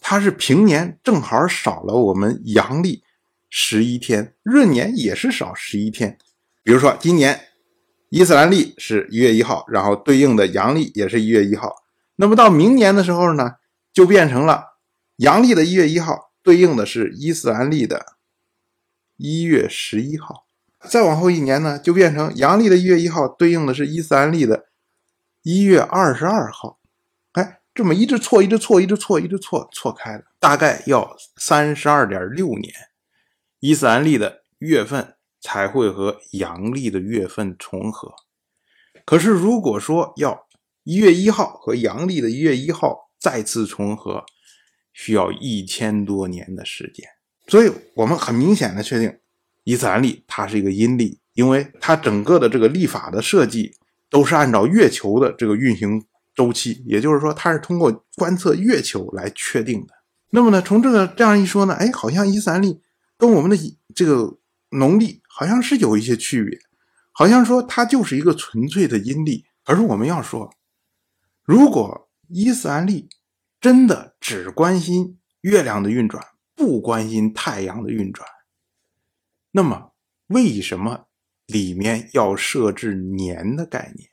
[0.00, 3.04] 它是平年正好少了我们阳历
[3.48, 6.18] 十一天，闰年也是少十一天。
[6.64, 7.40] 比如说今年。
[8.10, 11.76] 伊斯兰历是一月一号，然后对应的阳历也是一月一号。
[12.16, 13.52] 那么到明年的时候呢，
[13.92, 14.78] 就变成了
[15.16, 18.16] 阳历的一月一号对应的是伊斯兰历的
[19.16, 20.44] 一月十一号。
[20.88, 24.66] 再往后一年呢，就变成阳历的一月一号对应的是伊斯兰历的
[25.42, 26.80] 一月二十二号。
[27.32, 32.72] 哎，这么一直错，一直错，一直错，一直错，错开了，大概要三十二点六年，
[33.60, 35.14] 伊斯兰历的月份。
[35.40, 38.12] 才会和阳历的月份重合。
[39.04, 40.46] 可是，如果说要
[40.84, 44.24] 一月一号和阳历的一月一号再次重合，
[44.92, 47.08] 需要一千多年的时间。
[47.48, 49.18] 所以，我们很明显的确定，
[49.64, 53.74] 伊斯兰历它是一个阴历，因为它整个的这个历法的设计
[54.08, 59.94] 都是按照月球的这个运行周期，也就是说，它是通过观测月球来确定的。
[60.30, 62.80] 那么呢，从这个这样一说呢，哎，好像伊斯兰历
[63.18, 63.56] 跟我们的
[63.94, 64.38] 这个
[64.70, 65.20] 农历。
[65.32, 66.58] 好像是有一些区别，
[67.12, 69.44] 好像说它就是一个纯粹的阴历。
[69.64, 70.52] 而我们要说，
[71.44, 73.08] 如果伊斯兰历
[73.60, 76.22] 真的只关心月亮的运转，
[76.56, 78.26] 不关心太阳的运转，
[79.52, 79.92] 那么
[80.26, 81.06] 为什么
[81.46, 84.08] 里面要设置年的概念？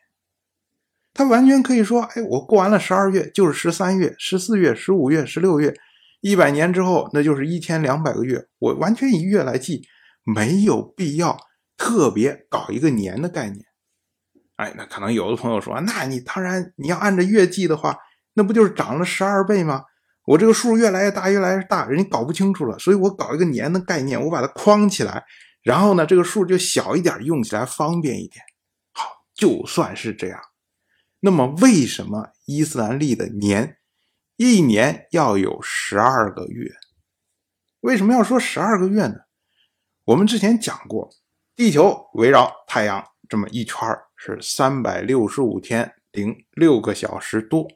[1.14, 5.76] 它完全可以说，哎，我过完了十二月就是十三月、十四月、十五月、十六月，
[6.22, 9.82] 一百年之后那就是一千两百个月，我完全以月来记。
[10.36, 11.38] 没有必要
[11.78, 13.66] 特别搞一个年的概念，
[14.58, 17.98] 哎，那可能有的朋友说，那你当然你要按照月计的话，
[18.34, 19.86] 那不就是涨了十二倍吗？
[20.26, 25.24] 我这个数越来越大，越来越大，人家搞不清楚了，所以我搞一个年的概念，我把它框起来，
[25.64, 28.44] 然后呢，这个数就小一点，用起来方便一点。
[28.92, 30.42] 好，就算是这样，
[31.22, 33.78] 那么为什么伊斯兰历的年
[34.36, 36.74] 一年要有十二个月？
[37.80, 39.16] 为什么要说十二个月呢？
[40.08, 41.10] 我们之前讲过，
[41.54, 47.68] 地球围绕太阳这么一圈是三百六十五天零六个小时多。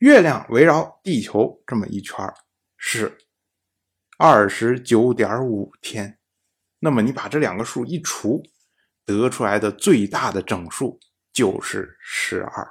[0.00, 2.30] 月亮围绕地球这么一圈
[2.76, 3.16] 是
[4.18, 6.18] 二十九点五天，
[6.80, 8.42] 那么你把这两个数一除，
[9.06, 11.00] 得出来的最大的整数
[11.32, 12.68] 就是十二。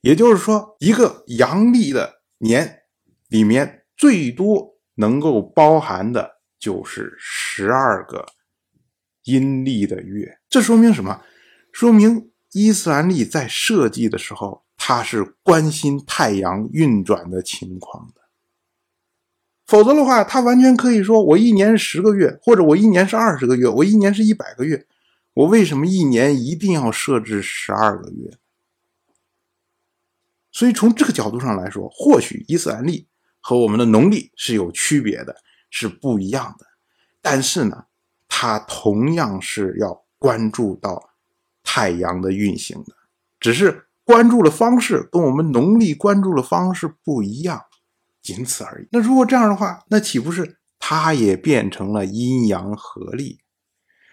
[0.00, 2.84] 也就是说，一个阳历的年
[3.28, 6.33] 里面最多能够包含的
[6.64, 8.26] 就是十二个
[9.24, 10.38] 阴历的月。
[10.48, 11.22] 这说明什么？
[11.72, 14.62] 说明伊斯兰历在设计的时候。
[14.76, 18.20] 他是关心太阳运转的情况的，
[19.64, 24.86] 否则的话，他完全可以说我一年十个月，或者我一年是二十个月，我一年是一百个月，
[25.32, 28.36] 我为什么一年一定要设置十二个月？
[30.50, 33.06] 所以从这个角度上来说，或许伊斯兰历
[33.40, 35.36] 和我们的农历是有区别的，
[35.74, 36.66] 是不一样的，
[37.20, 37.86] 但是呢，
[38.28, 41.10] 它同样是要关注到
[41.64, 42.94] 太阳的运行的，
[43.40, 43.88] 只是。
[44.06, 47.62] 关注的方式跟我们农历关注的方式不一样，
[48.20, 48.88] 仅此而已。
[48.92, 53.38] 那如果这样的话，那岂不是它也变成了阴阳合历？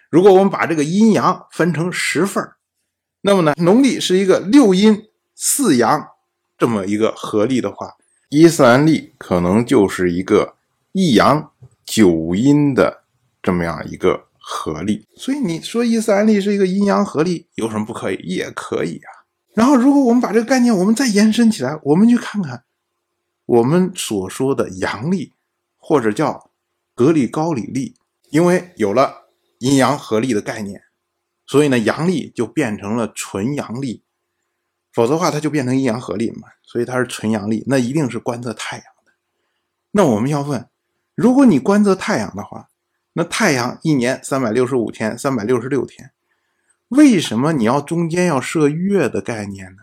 [0.08, 2.42] 如果我们把这个阴阳分成十份
[3.20, 6.08] 那么呢，农历是一个六阴四阳
[6.56, 7.92] 这么一个合历的话，
[8.30, 10.56] 伊斯兰历可能就是一个
[10.92, 11.51] 一阳
[11.92, 13.04] 九阴的
[13.42, 15.06] 这么样一个合力。
[15.14, 18.16] 所以你说伊斯兰历是一个阴阳合力，有什么不可以？
[18.16, 19.28] 也可以啊。
[19.52, 22.64] 然后，如果我们把这个概念我们再延伸起来，我们去看看
[23.44, 25.34] 我们所说的阳历，
[25.76, 26.50] 或者叫
[26.94, 27.94] 格里高里历，
[28.30, 29.28] 因为有了
[29.58, 30.84] 阴阳合力的概念，
[31.46, 34.02] 所以呢，阳历就变成了纯阳历，
[34.94, 39.12] 否则的话它就变成阴阳合历嘛，所以它是纯阳历，那一定是观测太阳的。
[39.90, 40.66] 那我们要问，
[41.14, 42.68] 如果你观测太阳的话，
[43.12, 46.12] 那太阳一年三百六十五天，三百六十六天。
[46.88, 49.82] 为什么你要中间要设月的概念呢？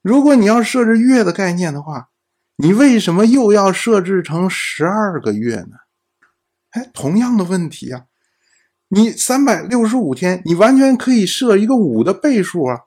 [0.00, 2.10] 如果你要设置月的概念的话，
[2.56, 5.76] 你为什么又要设置成十二个月呢？
[6.70, 8.06] 哎，同样的问题啊，
[8.88, 12.80] 你三百六十五天，你完全可以设一个五的倍数啊，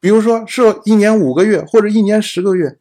[0.00, 2.78] 比如说设一年五个月或者一年十个月，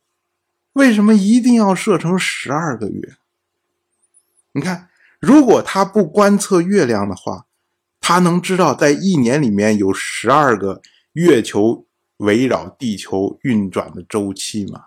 [0.77, 3.15] 为什么一定要设成十二个月？
[4.53, 7.43] 你看，如果他不观测月亮的话。
[7.99, 11.85] 他能知道在一年里面有十二个月球
[12.17, 14.85] 围绕地球运转的周期吗？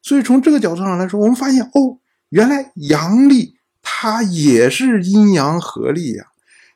[0.00, 1.98] 所以从这个角度上来说，我们发现哦，
[2.30, 6.28] 原来阳历它也是阴阳合历呀，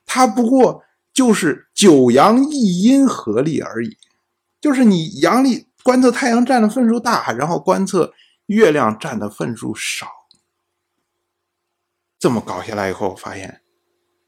[0.04, 3.96] 它不过就是九阳一阴合历而已，
[4.60, 8.14] 就是你阳历观测太阳占的份数大，然后观测
[8.46, 10.08] 月亮占的份数少，
[12.18, 13.60] 这么搞下来以后发现。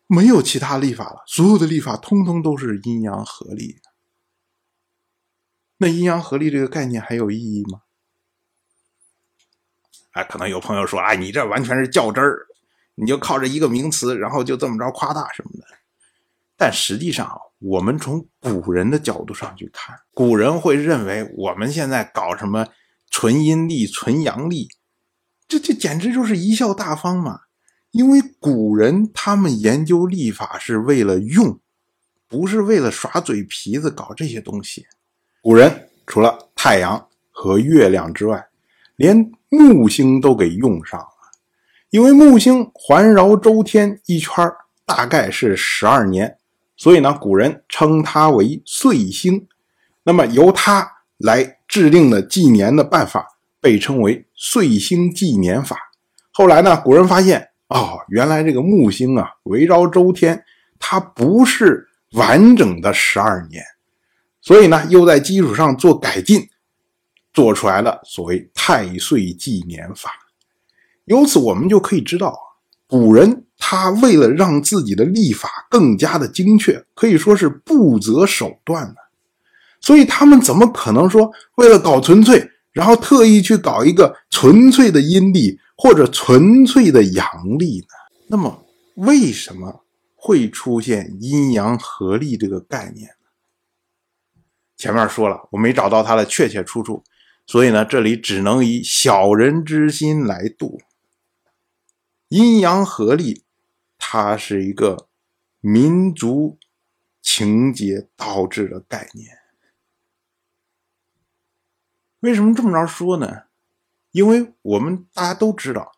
[0.06, 3.80] 没有其他历法了，所有的历法通通都是阴阳合历。
[5.78, 7.80] 那阴阳合历这个概念还有意义吗？
[10.12, 12.46] 哎，可能有朋友说：“哎，你这完全是较真儿，
[12.94, 15.66] 你就靠着一个名词，然后就这么着夸大什么的。”
[16.56, 22.66] 但实际上，我们从古人的角度上去看，古人会认为我们现在搞什么
[23.10, 24.68] 纯阴历、纯阳历，
[25.46, 27.40] 这这简直就是贻笑大方嘛。
[27.92, 31.58] 因为古人他们研究历法是为了用，
[32.28, 34.84] 不是为了耍嘴皮子搞这些东西。
[35.40, 38.46] 古人除了太阳和月亮之外，
[38.96, 41.06] 连木星都给用上了。
[41.90, 44.46] 因为木星环绕周天一圈
[44.84, 46.36] 大概是十二年，
[46.76, 49.46] 所以呢，古人称它为岁星。
[50.04, 53.26] 那么由它来制定的纪年的办法
[53.60, 55.76] 被称为岁星纪年法。
[56.32, 57.48] 后来呢，古人发现。
[57.68, 60.44] 哦，原来这个木星啊，围绕周天，
[60.78, 63.60] 它不是完整的十二年，
[64.40, 66.48] 所以呢，又在基础上做改进，
[67.34, 70.12] 做出来了所谓太岁纪年法。
[71.06, 72.38] 由此我们就可以知道，
[72.88, 78.96] 古人他为了让自己的历法更加的精确，可以说是不择手段的。
[79.80, 85.58] 所以他们怎么可能说为了搞纯粹，然后特意去搞一个纯粹的阴历？
[85.78, 87.26] 或者纯粹的阳
[87.58, 87.86] 历呢？
[88.28, 94.40] 那么为什么会出现阴阳合历这个概念呢？
[94.78, 97.04] 前面说了，我没找到它的确切出处，
[97.46, 100.80] 所以呢，这里只能以小人之心来度。
[102.28, 103.44] 阴阳合历，
[103.98, 105.08] 它是一个
[105.60, 106.58] 民族
[107.22, 109.38] 情节导致的概念。
[112.20, 113.44] 为什么这么着说呢？
[114.10, 115.92] 因为我们大家都知道，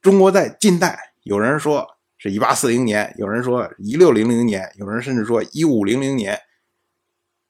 [0.00, 6.38] 中国在近代，有人说是一八四零年，有人说一六零零年，有人甚至说一五零零年，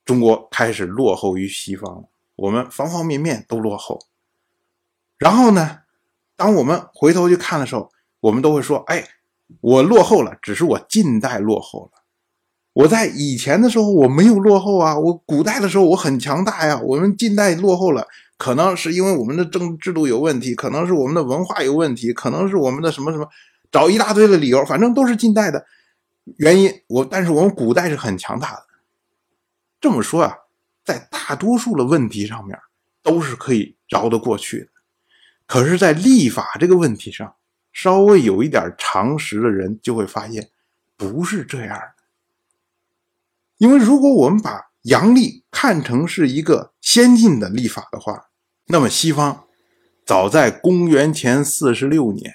[0.05, 2.09] 中国开始落后于西方。
[2.37, 4.07] 我们方方面面都落后。
[5.19, 5.83] 然后呢，
[6.35, 7.93] 当我们回头去看的时候，
[8.23, 9.05] 我们都会说：“哎，
[9.61, 12.03] 我落后了，只是我近代落后了。
[12.73, 16.81] 我在以前的时候我没有落后啊，我古代的时候我很强大呀。
[16.81, 18.07] 我们近代落后了，
[18.39, 23.29] 可能是因为我们的政治制度有问题，可能是我们的文化有问题，可能是我们的什么什么，
[23.71, 25.67] 找一大堆的理由，反正都是近代的
[26.37, 26.73] 原因。
[26.87, 28.63] 我但是我们古代是很强大的。
[29.81, 30.35] 这么说啊，
[30.85, 32.57] 在大多数的问题上面
[33.03, 34.69] 都是可以饶得过去的，
[35.47, 37.35] 可是，在立法这个问题上。”
[37.73, 40.51] 稍微有一点常识的人就会发现，
[40.97, 41.95] 不是这样的。
[43.57, 48.27] 因为如果我们把阳历看成是一个先进的历法的话，
[48.67, 49.45] 那么西方
[50.05, 52.35] 早在公元前四十六年，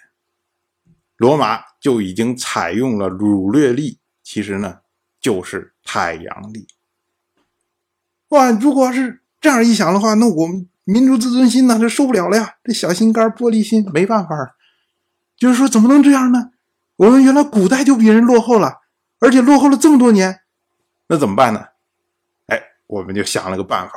[1.17, 4.79] 罗马就已经采用了儒略历，其实呢
[5.19, 6.67] 就是太阳历。
[8.29, 12.55] 哇，如果是这样一想的话，那我们民族自尊心呢就受不了了呀！
[12.63, 14.56] 这小心肝、玻璃心，没办法。
[15.37, 16.51] 就是说，怎么能这样呢？
[16.95, 18.81] 我们原来古代就比人落后了，
[19.19, 20.41] 而且落后了这么多年，
[21.09, 21.63] 那怎么办呢？
[22.47, 23.93] 哎，我们就想了个办法，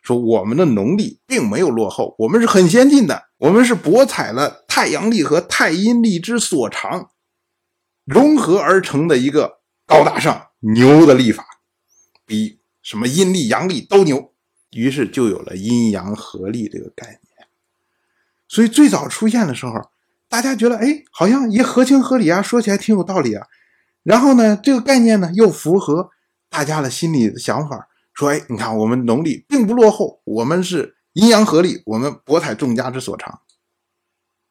[0.00, 7.10] 说我们的农历并没有落后，我们是很先进的，我们是博采了太阳历和太阴历之所长，
[8.04, 11.44] 融合而成的一个高大上牛的历法，
[12.24, 14.32] 比什么阴历阳历都牛。
[14.70, 17.48] 于是就有了阴阳合历这个概念。
[18.46, 19.89] 所以最早出现的时候。
[20.30, 23.48] 大家觉得，哎，好像也合情合理啊，说起来挺有道理啊。
[24.04, 26.10] 然后呢，这个概念呢又符合
[26.48, 33.40] 大家的心理的想法，说，哎，你看我们农历并不落后，我们是阴阳合历，我们博采众家之所长。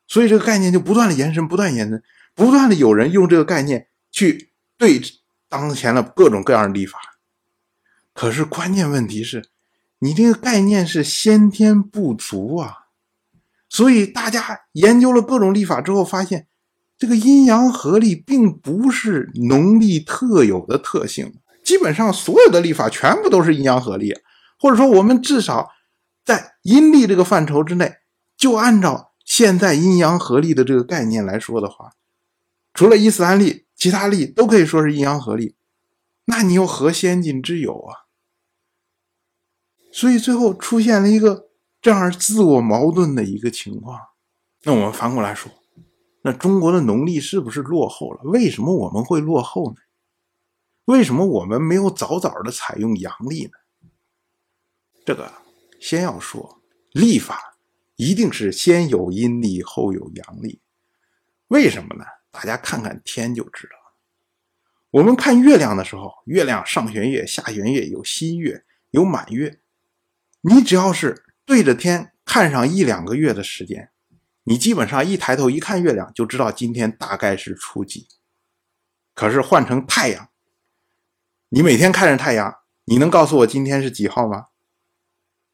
[0.05, 2.03] 所以这个概念就不断的延伸，不断延伸，
[2.35, 5.01] 不断的有人用这个概念去对
[5.47, 6.99] 当前的各种各样的历法。
[8.13, 9.49] 可是关键问题是，
[9.99, 12.78] 你这个概念是先天不足啊。
[13.69, 16.47] 所以大家研究了各种历法之后，发现
[16.97, 21.36] 这个阴阳合历并不是农历特有的特性。
[21.63, 24.17] 基本上所有的历法全部都是阴阳合历，
[24.60, 25.69] 或者说我们至少
[26.25, 27.97] 在阴历这个范畴之内，
[28.36, 31.91] 就按照现在阴阳合历的这个概念来说的话，
[32.73, 35.55] 除了伊斯兰历，其他历都可以说是阴阳合历。
[36.25, 38.10] 那你又何先进之有啊？
[39.91, 41.48] 所以最后出现了一个。
[41.81, 43.97] 这样自我矛盾的一个情况，
[44.63, 45.49] 那我们反过来说，
[46.23, 48.23] 那中国的农历是不是落后了？
[48.23, 49.77] 为什么我们会落后呢？
[50.83, 53.51] 为什么我们没有早早的采用阳历呢？
[55.05, 55.31] 这个
[55.79, 56.61] 先要说，
[56.91, 57.57] 历法
[57.95, 60.59] 一定是先有阴历后有阳历。
[61.47, 62.03] 为什么呢？
[62.29, 63.95] 大家看看天就知道了。
[64.91, 69.61] 我们看月亮的时候，月亮上弦月、下弦月，有新月，有满月。
[70.41, 71.23] 你只要是。
[71.49, 73.89] 对着天看上一两个月的时间，
[74.43, 78.07] 你基本上一抬头一看月亮就知道今天大概是初几。
[79.15, 80.29] 可是换成太阳，
[81.49, 82.53] 你每天看着太阳，
[82.85, 84.49] 你能告诉我今天是几号吗？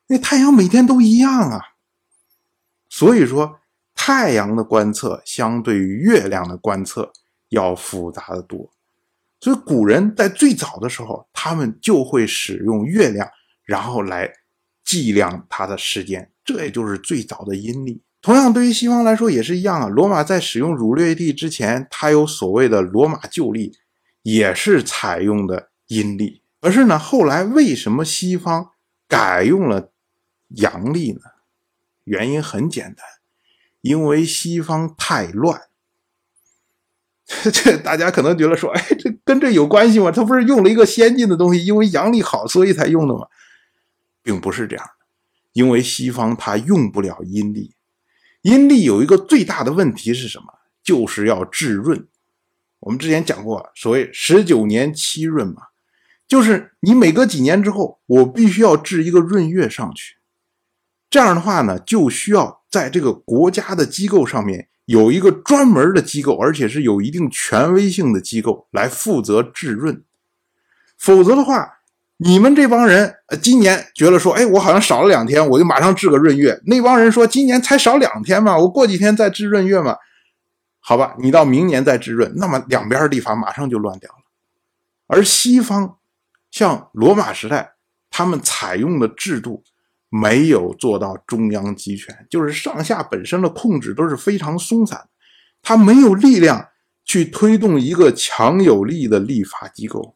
[0.08, 1.62] 那太阳每天都一样啊。
[2.90, 3.62] 所以说，
[3.96, 7.14] 太阳的观测相对于月亮的观测
[7.48, 8.70] 要复杂的多。
[9.40, 13.32] 所以古人在最早的时候，他们就会使用月亮，
[13.64, 14.30] 然后来。
[14.86, 18.02] 计量它的时间，这也就是最早的阴历。
[18.22, 19.88] 同样，对于西方来说也是一样啊。
[19.88, 23.78] 罗马在使用儒略历之前，它有所谓的罗马旧历，
[24.22, 26.42] 也是采用的阴历。
[26.62, 28.72] 可是呢，后来为什么西方
[29.08, 29.92] 改用了
[30.50, 31.20] 阳历呢？
[32.06, 33.06] 原因很简单，
[33.82, 35.62] 因为西方太乱。
[37.52, 40.12] 这大家可能觉得说，哎，这跟这有关系吗？
[40.12, 43.28] 他不是用了一个先进的东西，因为阳历好，所以才用的吗？
[44.26, 45.06] 并不是这样的，
[45.54, 47.76] 因为西方它用不了阴历，
[48.42, 50.46] 阴历有一个最大的问题是什么？
[50.84, 52.08] 就是要治闰。
[52.80, 55.62] 我们之前讲过，所谓十九年七闰嘛，
[56.28, 60.16] 就是你每隔几年之后，我必须要治一个闰月上去。
[61.08, 70.02] 这样的话呢，就需要在这个国家的机构上面有一个专门的机构，而且是有一定权威性的机构来负责治闰，
[70.98, 71.74] 否则的话。
[72.18, 76.58] 你们这帮人，今年觉得说，哎，我好像少了两天，我就马上治个闰月。
[76.66, 79.98] 那帮人说，今年才少两天嘛，我过几天再治闰月嘛。
[80.80, 84.20] 好吧，你到明年再治闰，那么两边立法马上就乱掉了。
[85.08, 85.98] 而西方，
[86.52, 87.74] 像罗马时代，
[88.10, 89.64] 他们采用的制度
[90.10, 95.10] 没有做到中央集权，就是上下本身的控制都是非常松散，
[95.62, 96.70] 他没有力量
[97.04, 100.16] 去推动一个强有力的立法机构。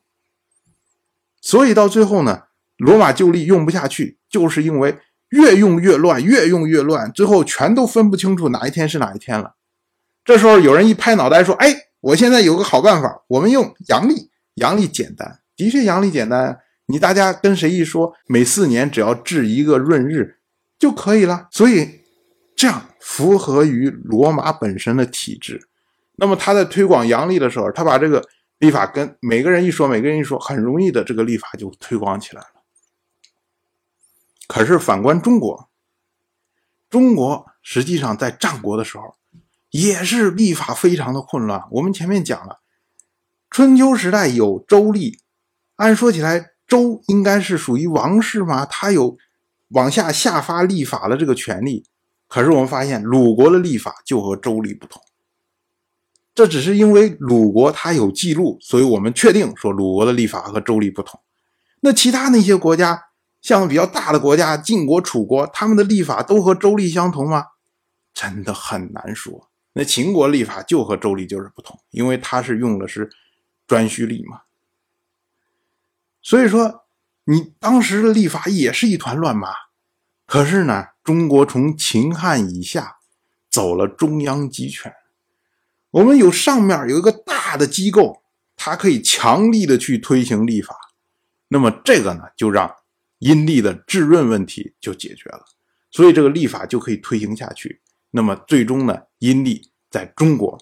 [1.42, 2.44] 所以到最后呢，
[2.78, 4.98] 罗马旧历用不下去，就是因为
[5.30, 9.56] 越用越乱，越用越乱，最后全都分不清楚哪一天是哪一天了。
[10.26, 16.60] 这时候有人一拍脑袋说：“哎，我现在有个好办法，我们用阳历，阳历简单，的确阳历简单。
[16.88, 20.38] 你大家跟谁一说，每四年只要置一个闰日
[20.78, 21.48] 就可以了。
[21.52, 22.02] 所以
[22.56, 25.68] 这样符合于罗马本身的体制。
[26.18, 28.22] 那么他在推广阳历的时候，他把这个。”
[28.60, 32.62] 立法跟每个人一说，每个人一说，很容易的，这个立法就推广起来了。
[34.47, 35.70] 可是反观中国，
[36.89, 39.16] 中国实际上在战国的时候
[39.70, 41.64] 也是立法非常的混乱。
[41.72, 42.60] 我们前面讲了，
[43.49, 45.20] 春秋时代有周历，
[45.78, 49.18] 按说起来，周应该是属于王室嘛，他有
[49.70, 51.86] 往下下发立法的这个权利。
[52.28, 55.01] 可是我们发现，鲁国的立法就和周礼不同。
[56.40, 61.20] 这只是因为鲁国它有记录，所以我们确定说鲁国的历法和周礼不同。
[61.82, 63.08] 那其他那些国家，
[63.42, 67.48] 像比较大的国家，晋国、楚国，他们的历法都和周礼相同吗？
[68.14, 69.50] 真的很难说。
[69.74, 73.10] 那秦国历法就和周礼就是不同，因为它是用的是
[73.68, 74.44] 颛顼历嘛。
[76.22, 76.86] 所以说，
[77.26, 79.50] 你当时的历法也是一团乱麻。
[80.26, 83.00] 可是呢，中国从秦汉以下
[83.50, 84.94] 走了中央集权。
[85.92, 88.22] 我们有上面有一个大的机构，
[88.56, 90.76] 它可以强力的去推行立法，
[91.48, 92.76] 那么这个呢，就让
[93.18, 95.46] 阴历的制闰问题就解决了，
[95.90, 97.82] 所以这个立法就可以推行下去。
[98.12, 100.60] 那么最终呢，阴历在中国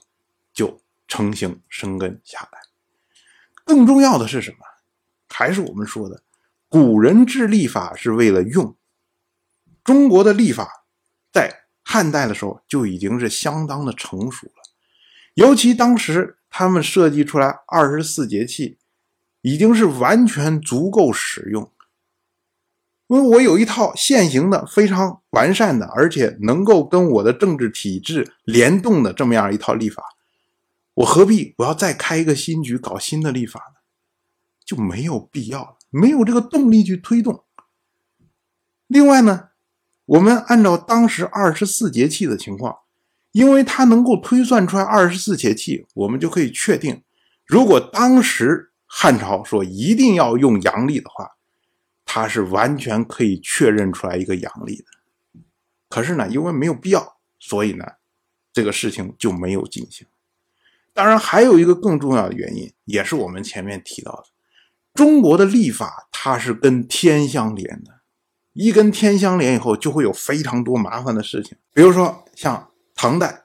[0.53, 2.59] 就成型生根下来。
[3.65, 4.57] 更重要的是什么？
[5.30, 6.23] 还是我们说的，
[6.69, 8.75] 古人治历法是为了用，
[9.84, 10.86] 中国的历法
[11.32, 14.47] 在汉代的时候就已经是相当的成熟。
[15.38, 18.79] 尤其当时他们设计出来二十四节气，
[19.43, 21.71] 已经是完全足够使用。
[23.05, 30.03] 因为我有一套现行的、非常完善的，而且能够跟我的政治体制联动的这么样一套立法，
[30.95, 33.79] 我何必我要再开一个新局搞新的立法呢？
[34.65, 37.45] 就没有必要了，没有这个动力去推动。
[38.88, 39.49] 另外呢，
[40.05, 42.79] 我们按照当时二十四节气的情况。
[43.32, 47.03] 因为它能够推算出来二十四节气，我们就可以确定，
[47.45, 51.36] 如果当时汉朝说一定要用阳历的话，
[52.05, 54.86] 它是完全可以确认出来一个阳历的。
[55.89, 57.86] 可是呢，因为没有必要，所以呢，
[58.51, 60.07] 这个事情就没有进行。
[60.93, 64.23] 当然，还有一个更重要的原因，也是我们前面提到的，
[64.95, 67.99] 中国的历法它是跟天相连的，
[68.53, 72.71] 一跟天相连以后，就会有非常多麻烦的事情，比如说像。
[72.97, 73.43] 唐代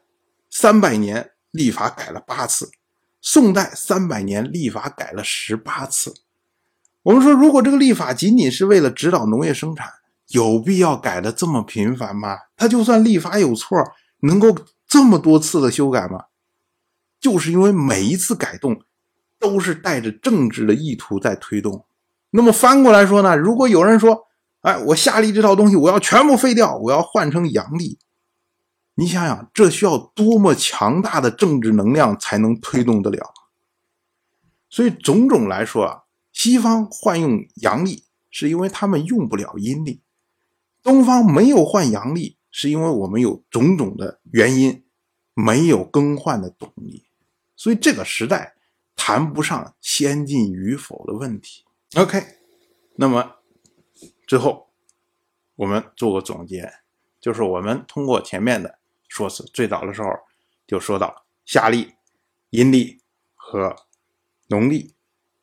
[0.50, 2.70] 三百年历法改了八次，
[3.20, 6.14] 宋代三百年历法改了十八次。
[7.02, 9.92] 我们说，如果这个历法仅仅是为了指导农业生产，
[10.28, 12.38] 有必要改的这么频繁吗？
[12.56, 13.76] 他就算历法有错，
[14.20, 14.56] 能够
[14.88, 16.24] 这么多次的修改吗？
[17.20, 18.80] 就是因为每一次改动
[19.38, 21.84] 都是带着政治的意图在推动。
[22.30, 23.36] 那么翻过来说呢？
[23.36, 24.28] 如果有人说，
[24.62, 27.98] 哎，我夏历这套东西我要全部废掉，我要换成阳历。
[28.94, 33.32] 你想想，这需要多么强大的政治能量才能推动得了？
[34.68, 40.02] 所以种种来说啊，西方换用阳历是因为他们用不了阴历，
[40.82, 44.84] 东方没有换阳历是因为我们有种种的原因
[45.32, 47.06] 没有更换的动力。
[47.56, 48.56] 所以这个时代
[48.94, 51.64] 谈不上先进与否的问题。
[51.94, 52.22] OK，
[52.96, 53.36] 那么
[54.26, 54.68] 最后
[55.56, 56.70] 我们做个总结，
[57.18, 58.80] 就是我们通过前面的。
[59.12, 60.08] 说是最早的时候
[60.66, 61.92] 就说到夏历、
[62.48, 63.02] 阴历
[63.34, 63.76] 和
[64.48, 64.94] 农历，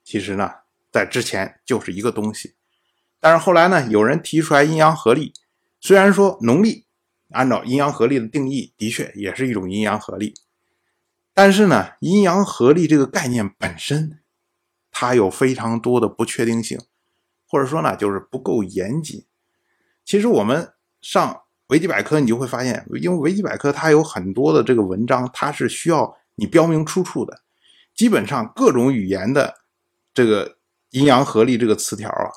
[0.03, 0.51] 其实呢
[0.91, 2.55] 在之前就是一个东西。
[3.20, 5.34] 但是后来呢，有人提出来阴阳合历，
[5.80, 6.88] 虽然说农历
[7.30, 10.34] 按照阴阳合历的定义的确也是一种阴阳合历，
[11.36, 14.20] 但是呢，阴阳合历这个概念本身
[14.89, 16.80] 它有非常多的不确定性，
[17.45, 19.28] 或者说呢就是不够严谨。
[20.03, 21.43] 其实我们上。
[21.70, 27.41] 维基百科，你就会发现，因为维基百科它有很多的这个文章，它是需要你标明出处的。
[27.95, 29.55] 基本上各种语言的
[30.13, 30.57] 这个
[30.91, 32.32] 阴阳合力这个词条啊，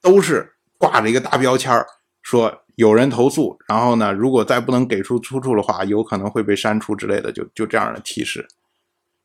[0.00, 1.84] 都是挂着一个大标签
[2.22, 8.48] 说有人投诉，然后呢，如果再不能给出出处的话，有可能会被删除之类的，就就这样的提示，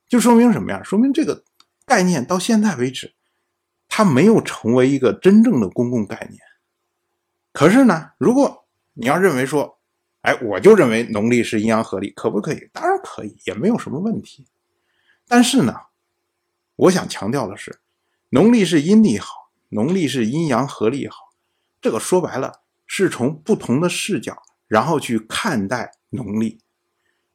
[0.08, 0.82] 就说明什么呀？
[0.84, 1.42] 说明这个
[1.84, 3.14] 概念到现在为止，
[3.88, 6.40] 它没有成为一个真正的公共概念。
[7.52, 8.61] 可是呢，如果
[8.94, 9.78] 你要认为说，
[10.20, 12.68] 哎，我就认为农历是阴阳合历，可不可以？
[12.72, 14.46] 当然可以，也没有什么问题。
[15.26, 15.74] 但是呢，
[16.76, 17.80] 我想强调的是，
[18.30, 21.32] 农历是阴历好，农历是阴阳合历好，
[21.80, 26.60] 这个说白了是从不同的视角，然后去看待农历，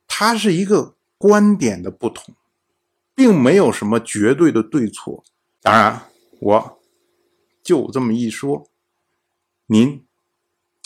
[0.07, 2.35] 它是一个观点的不同，
[3.15, 5.23] 并没有什么绝对的对错。
[5.61, 6.03] 当然，
[6.39, 6.79] 我
[7.63, 8.69] 就这么一说，
[9.65, 10.06] 您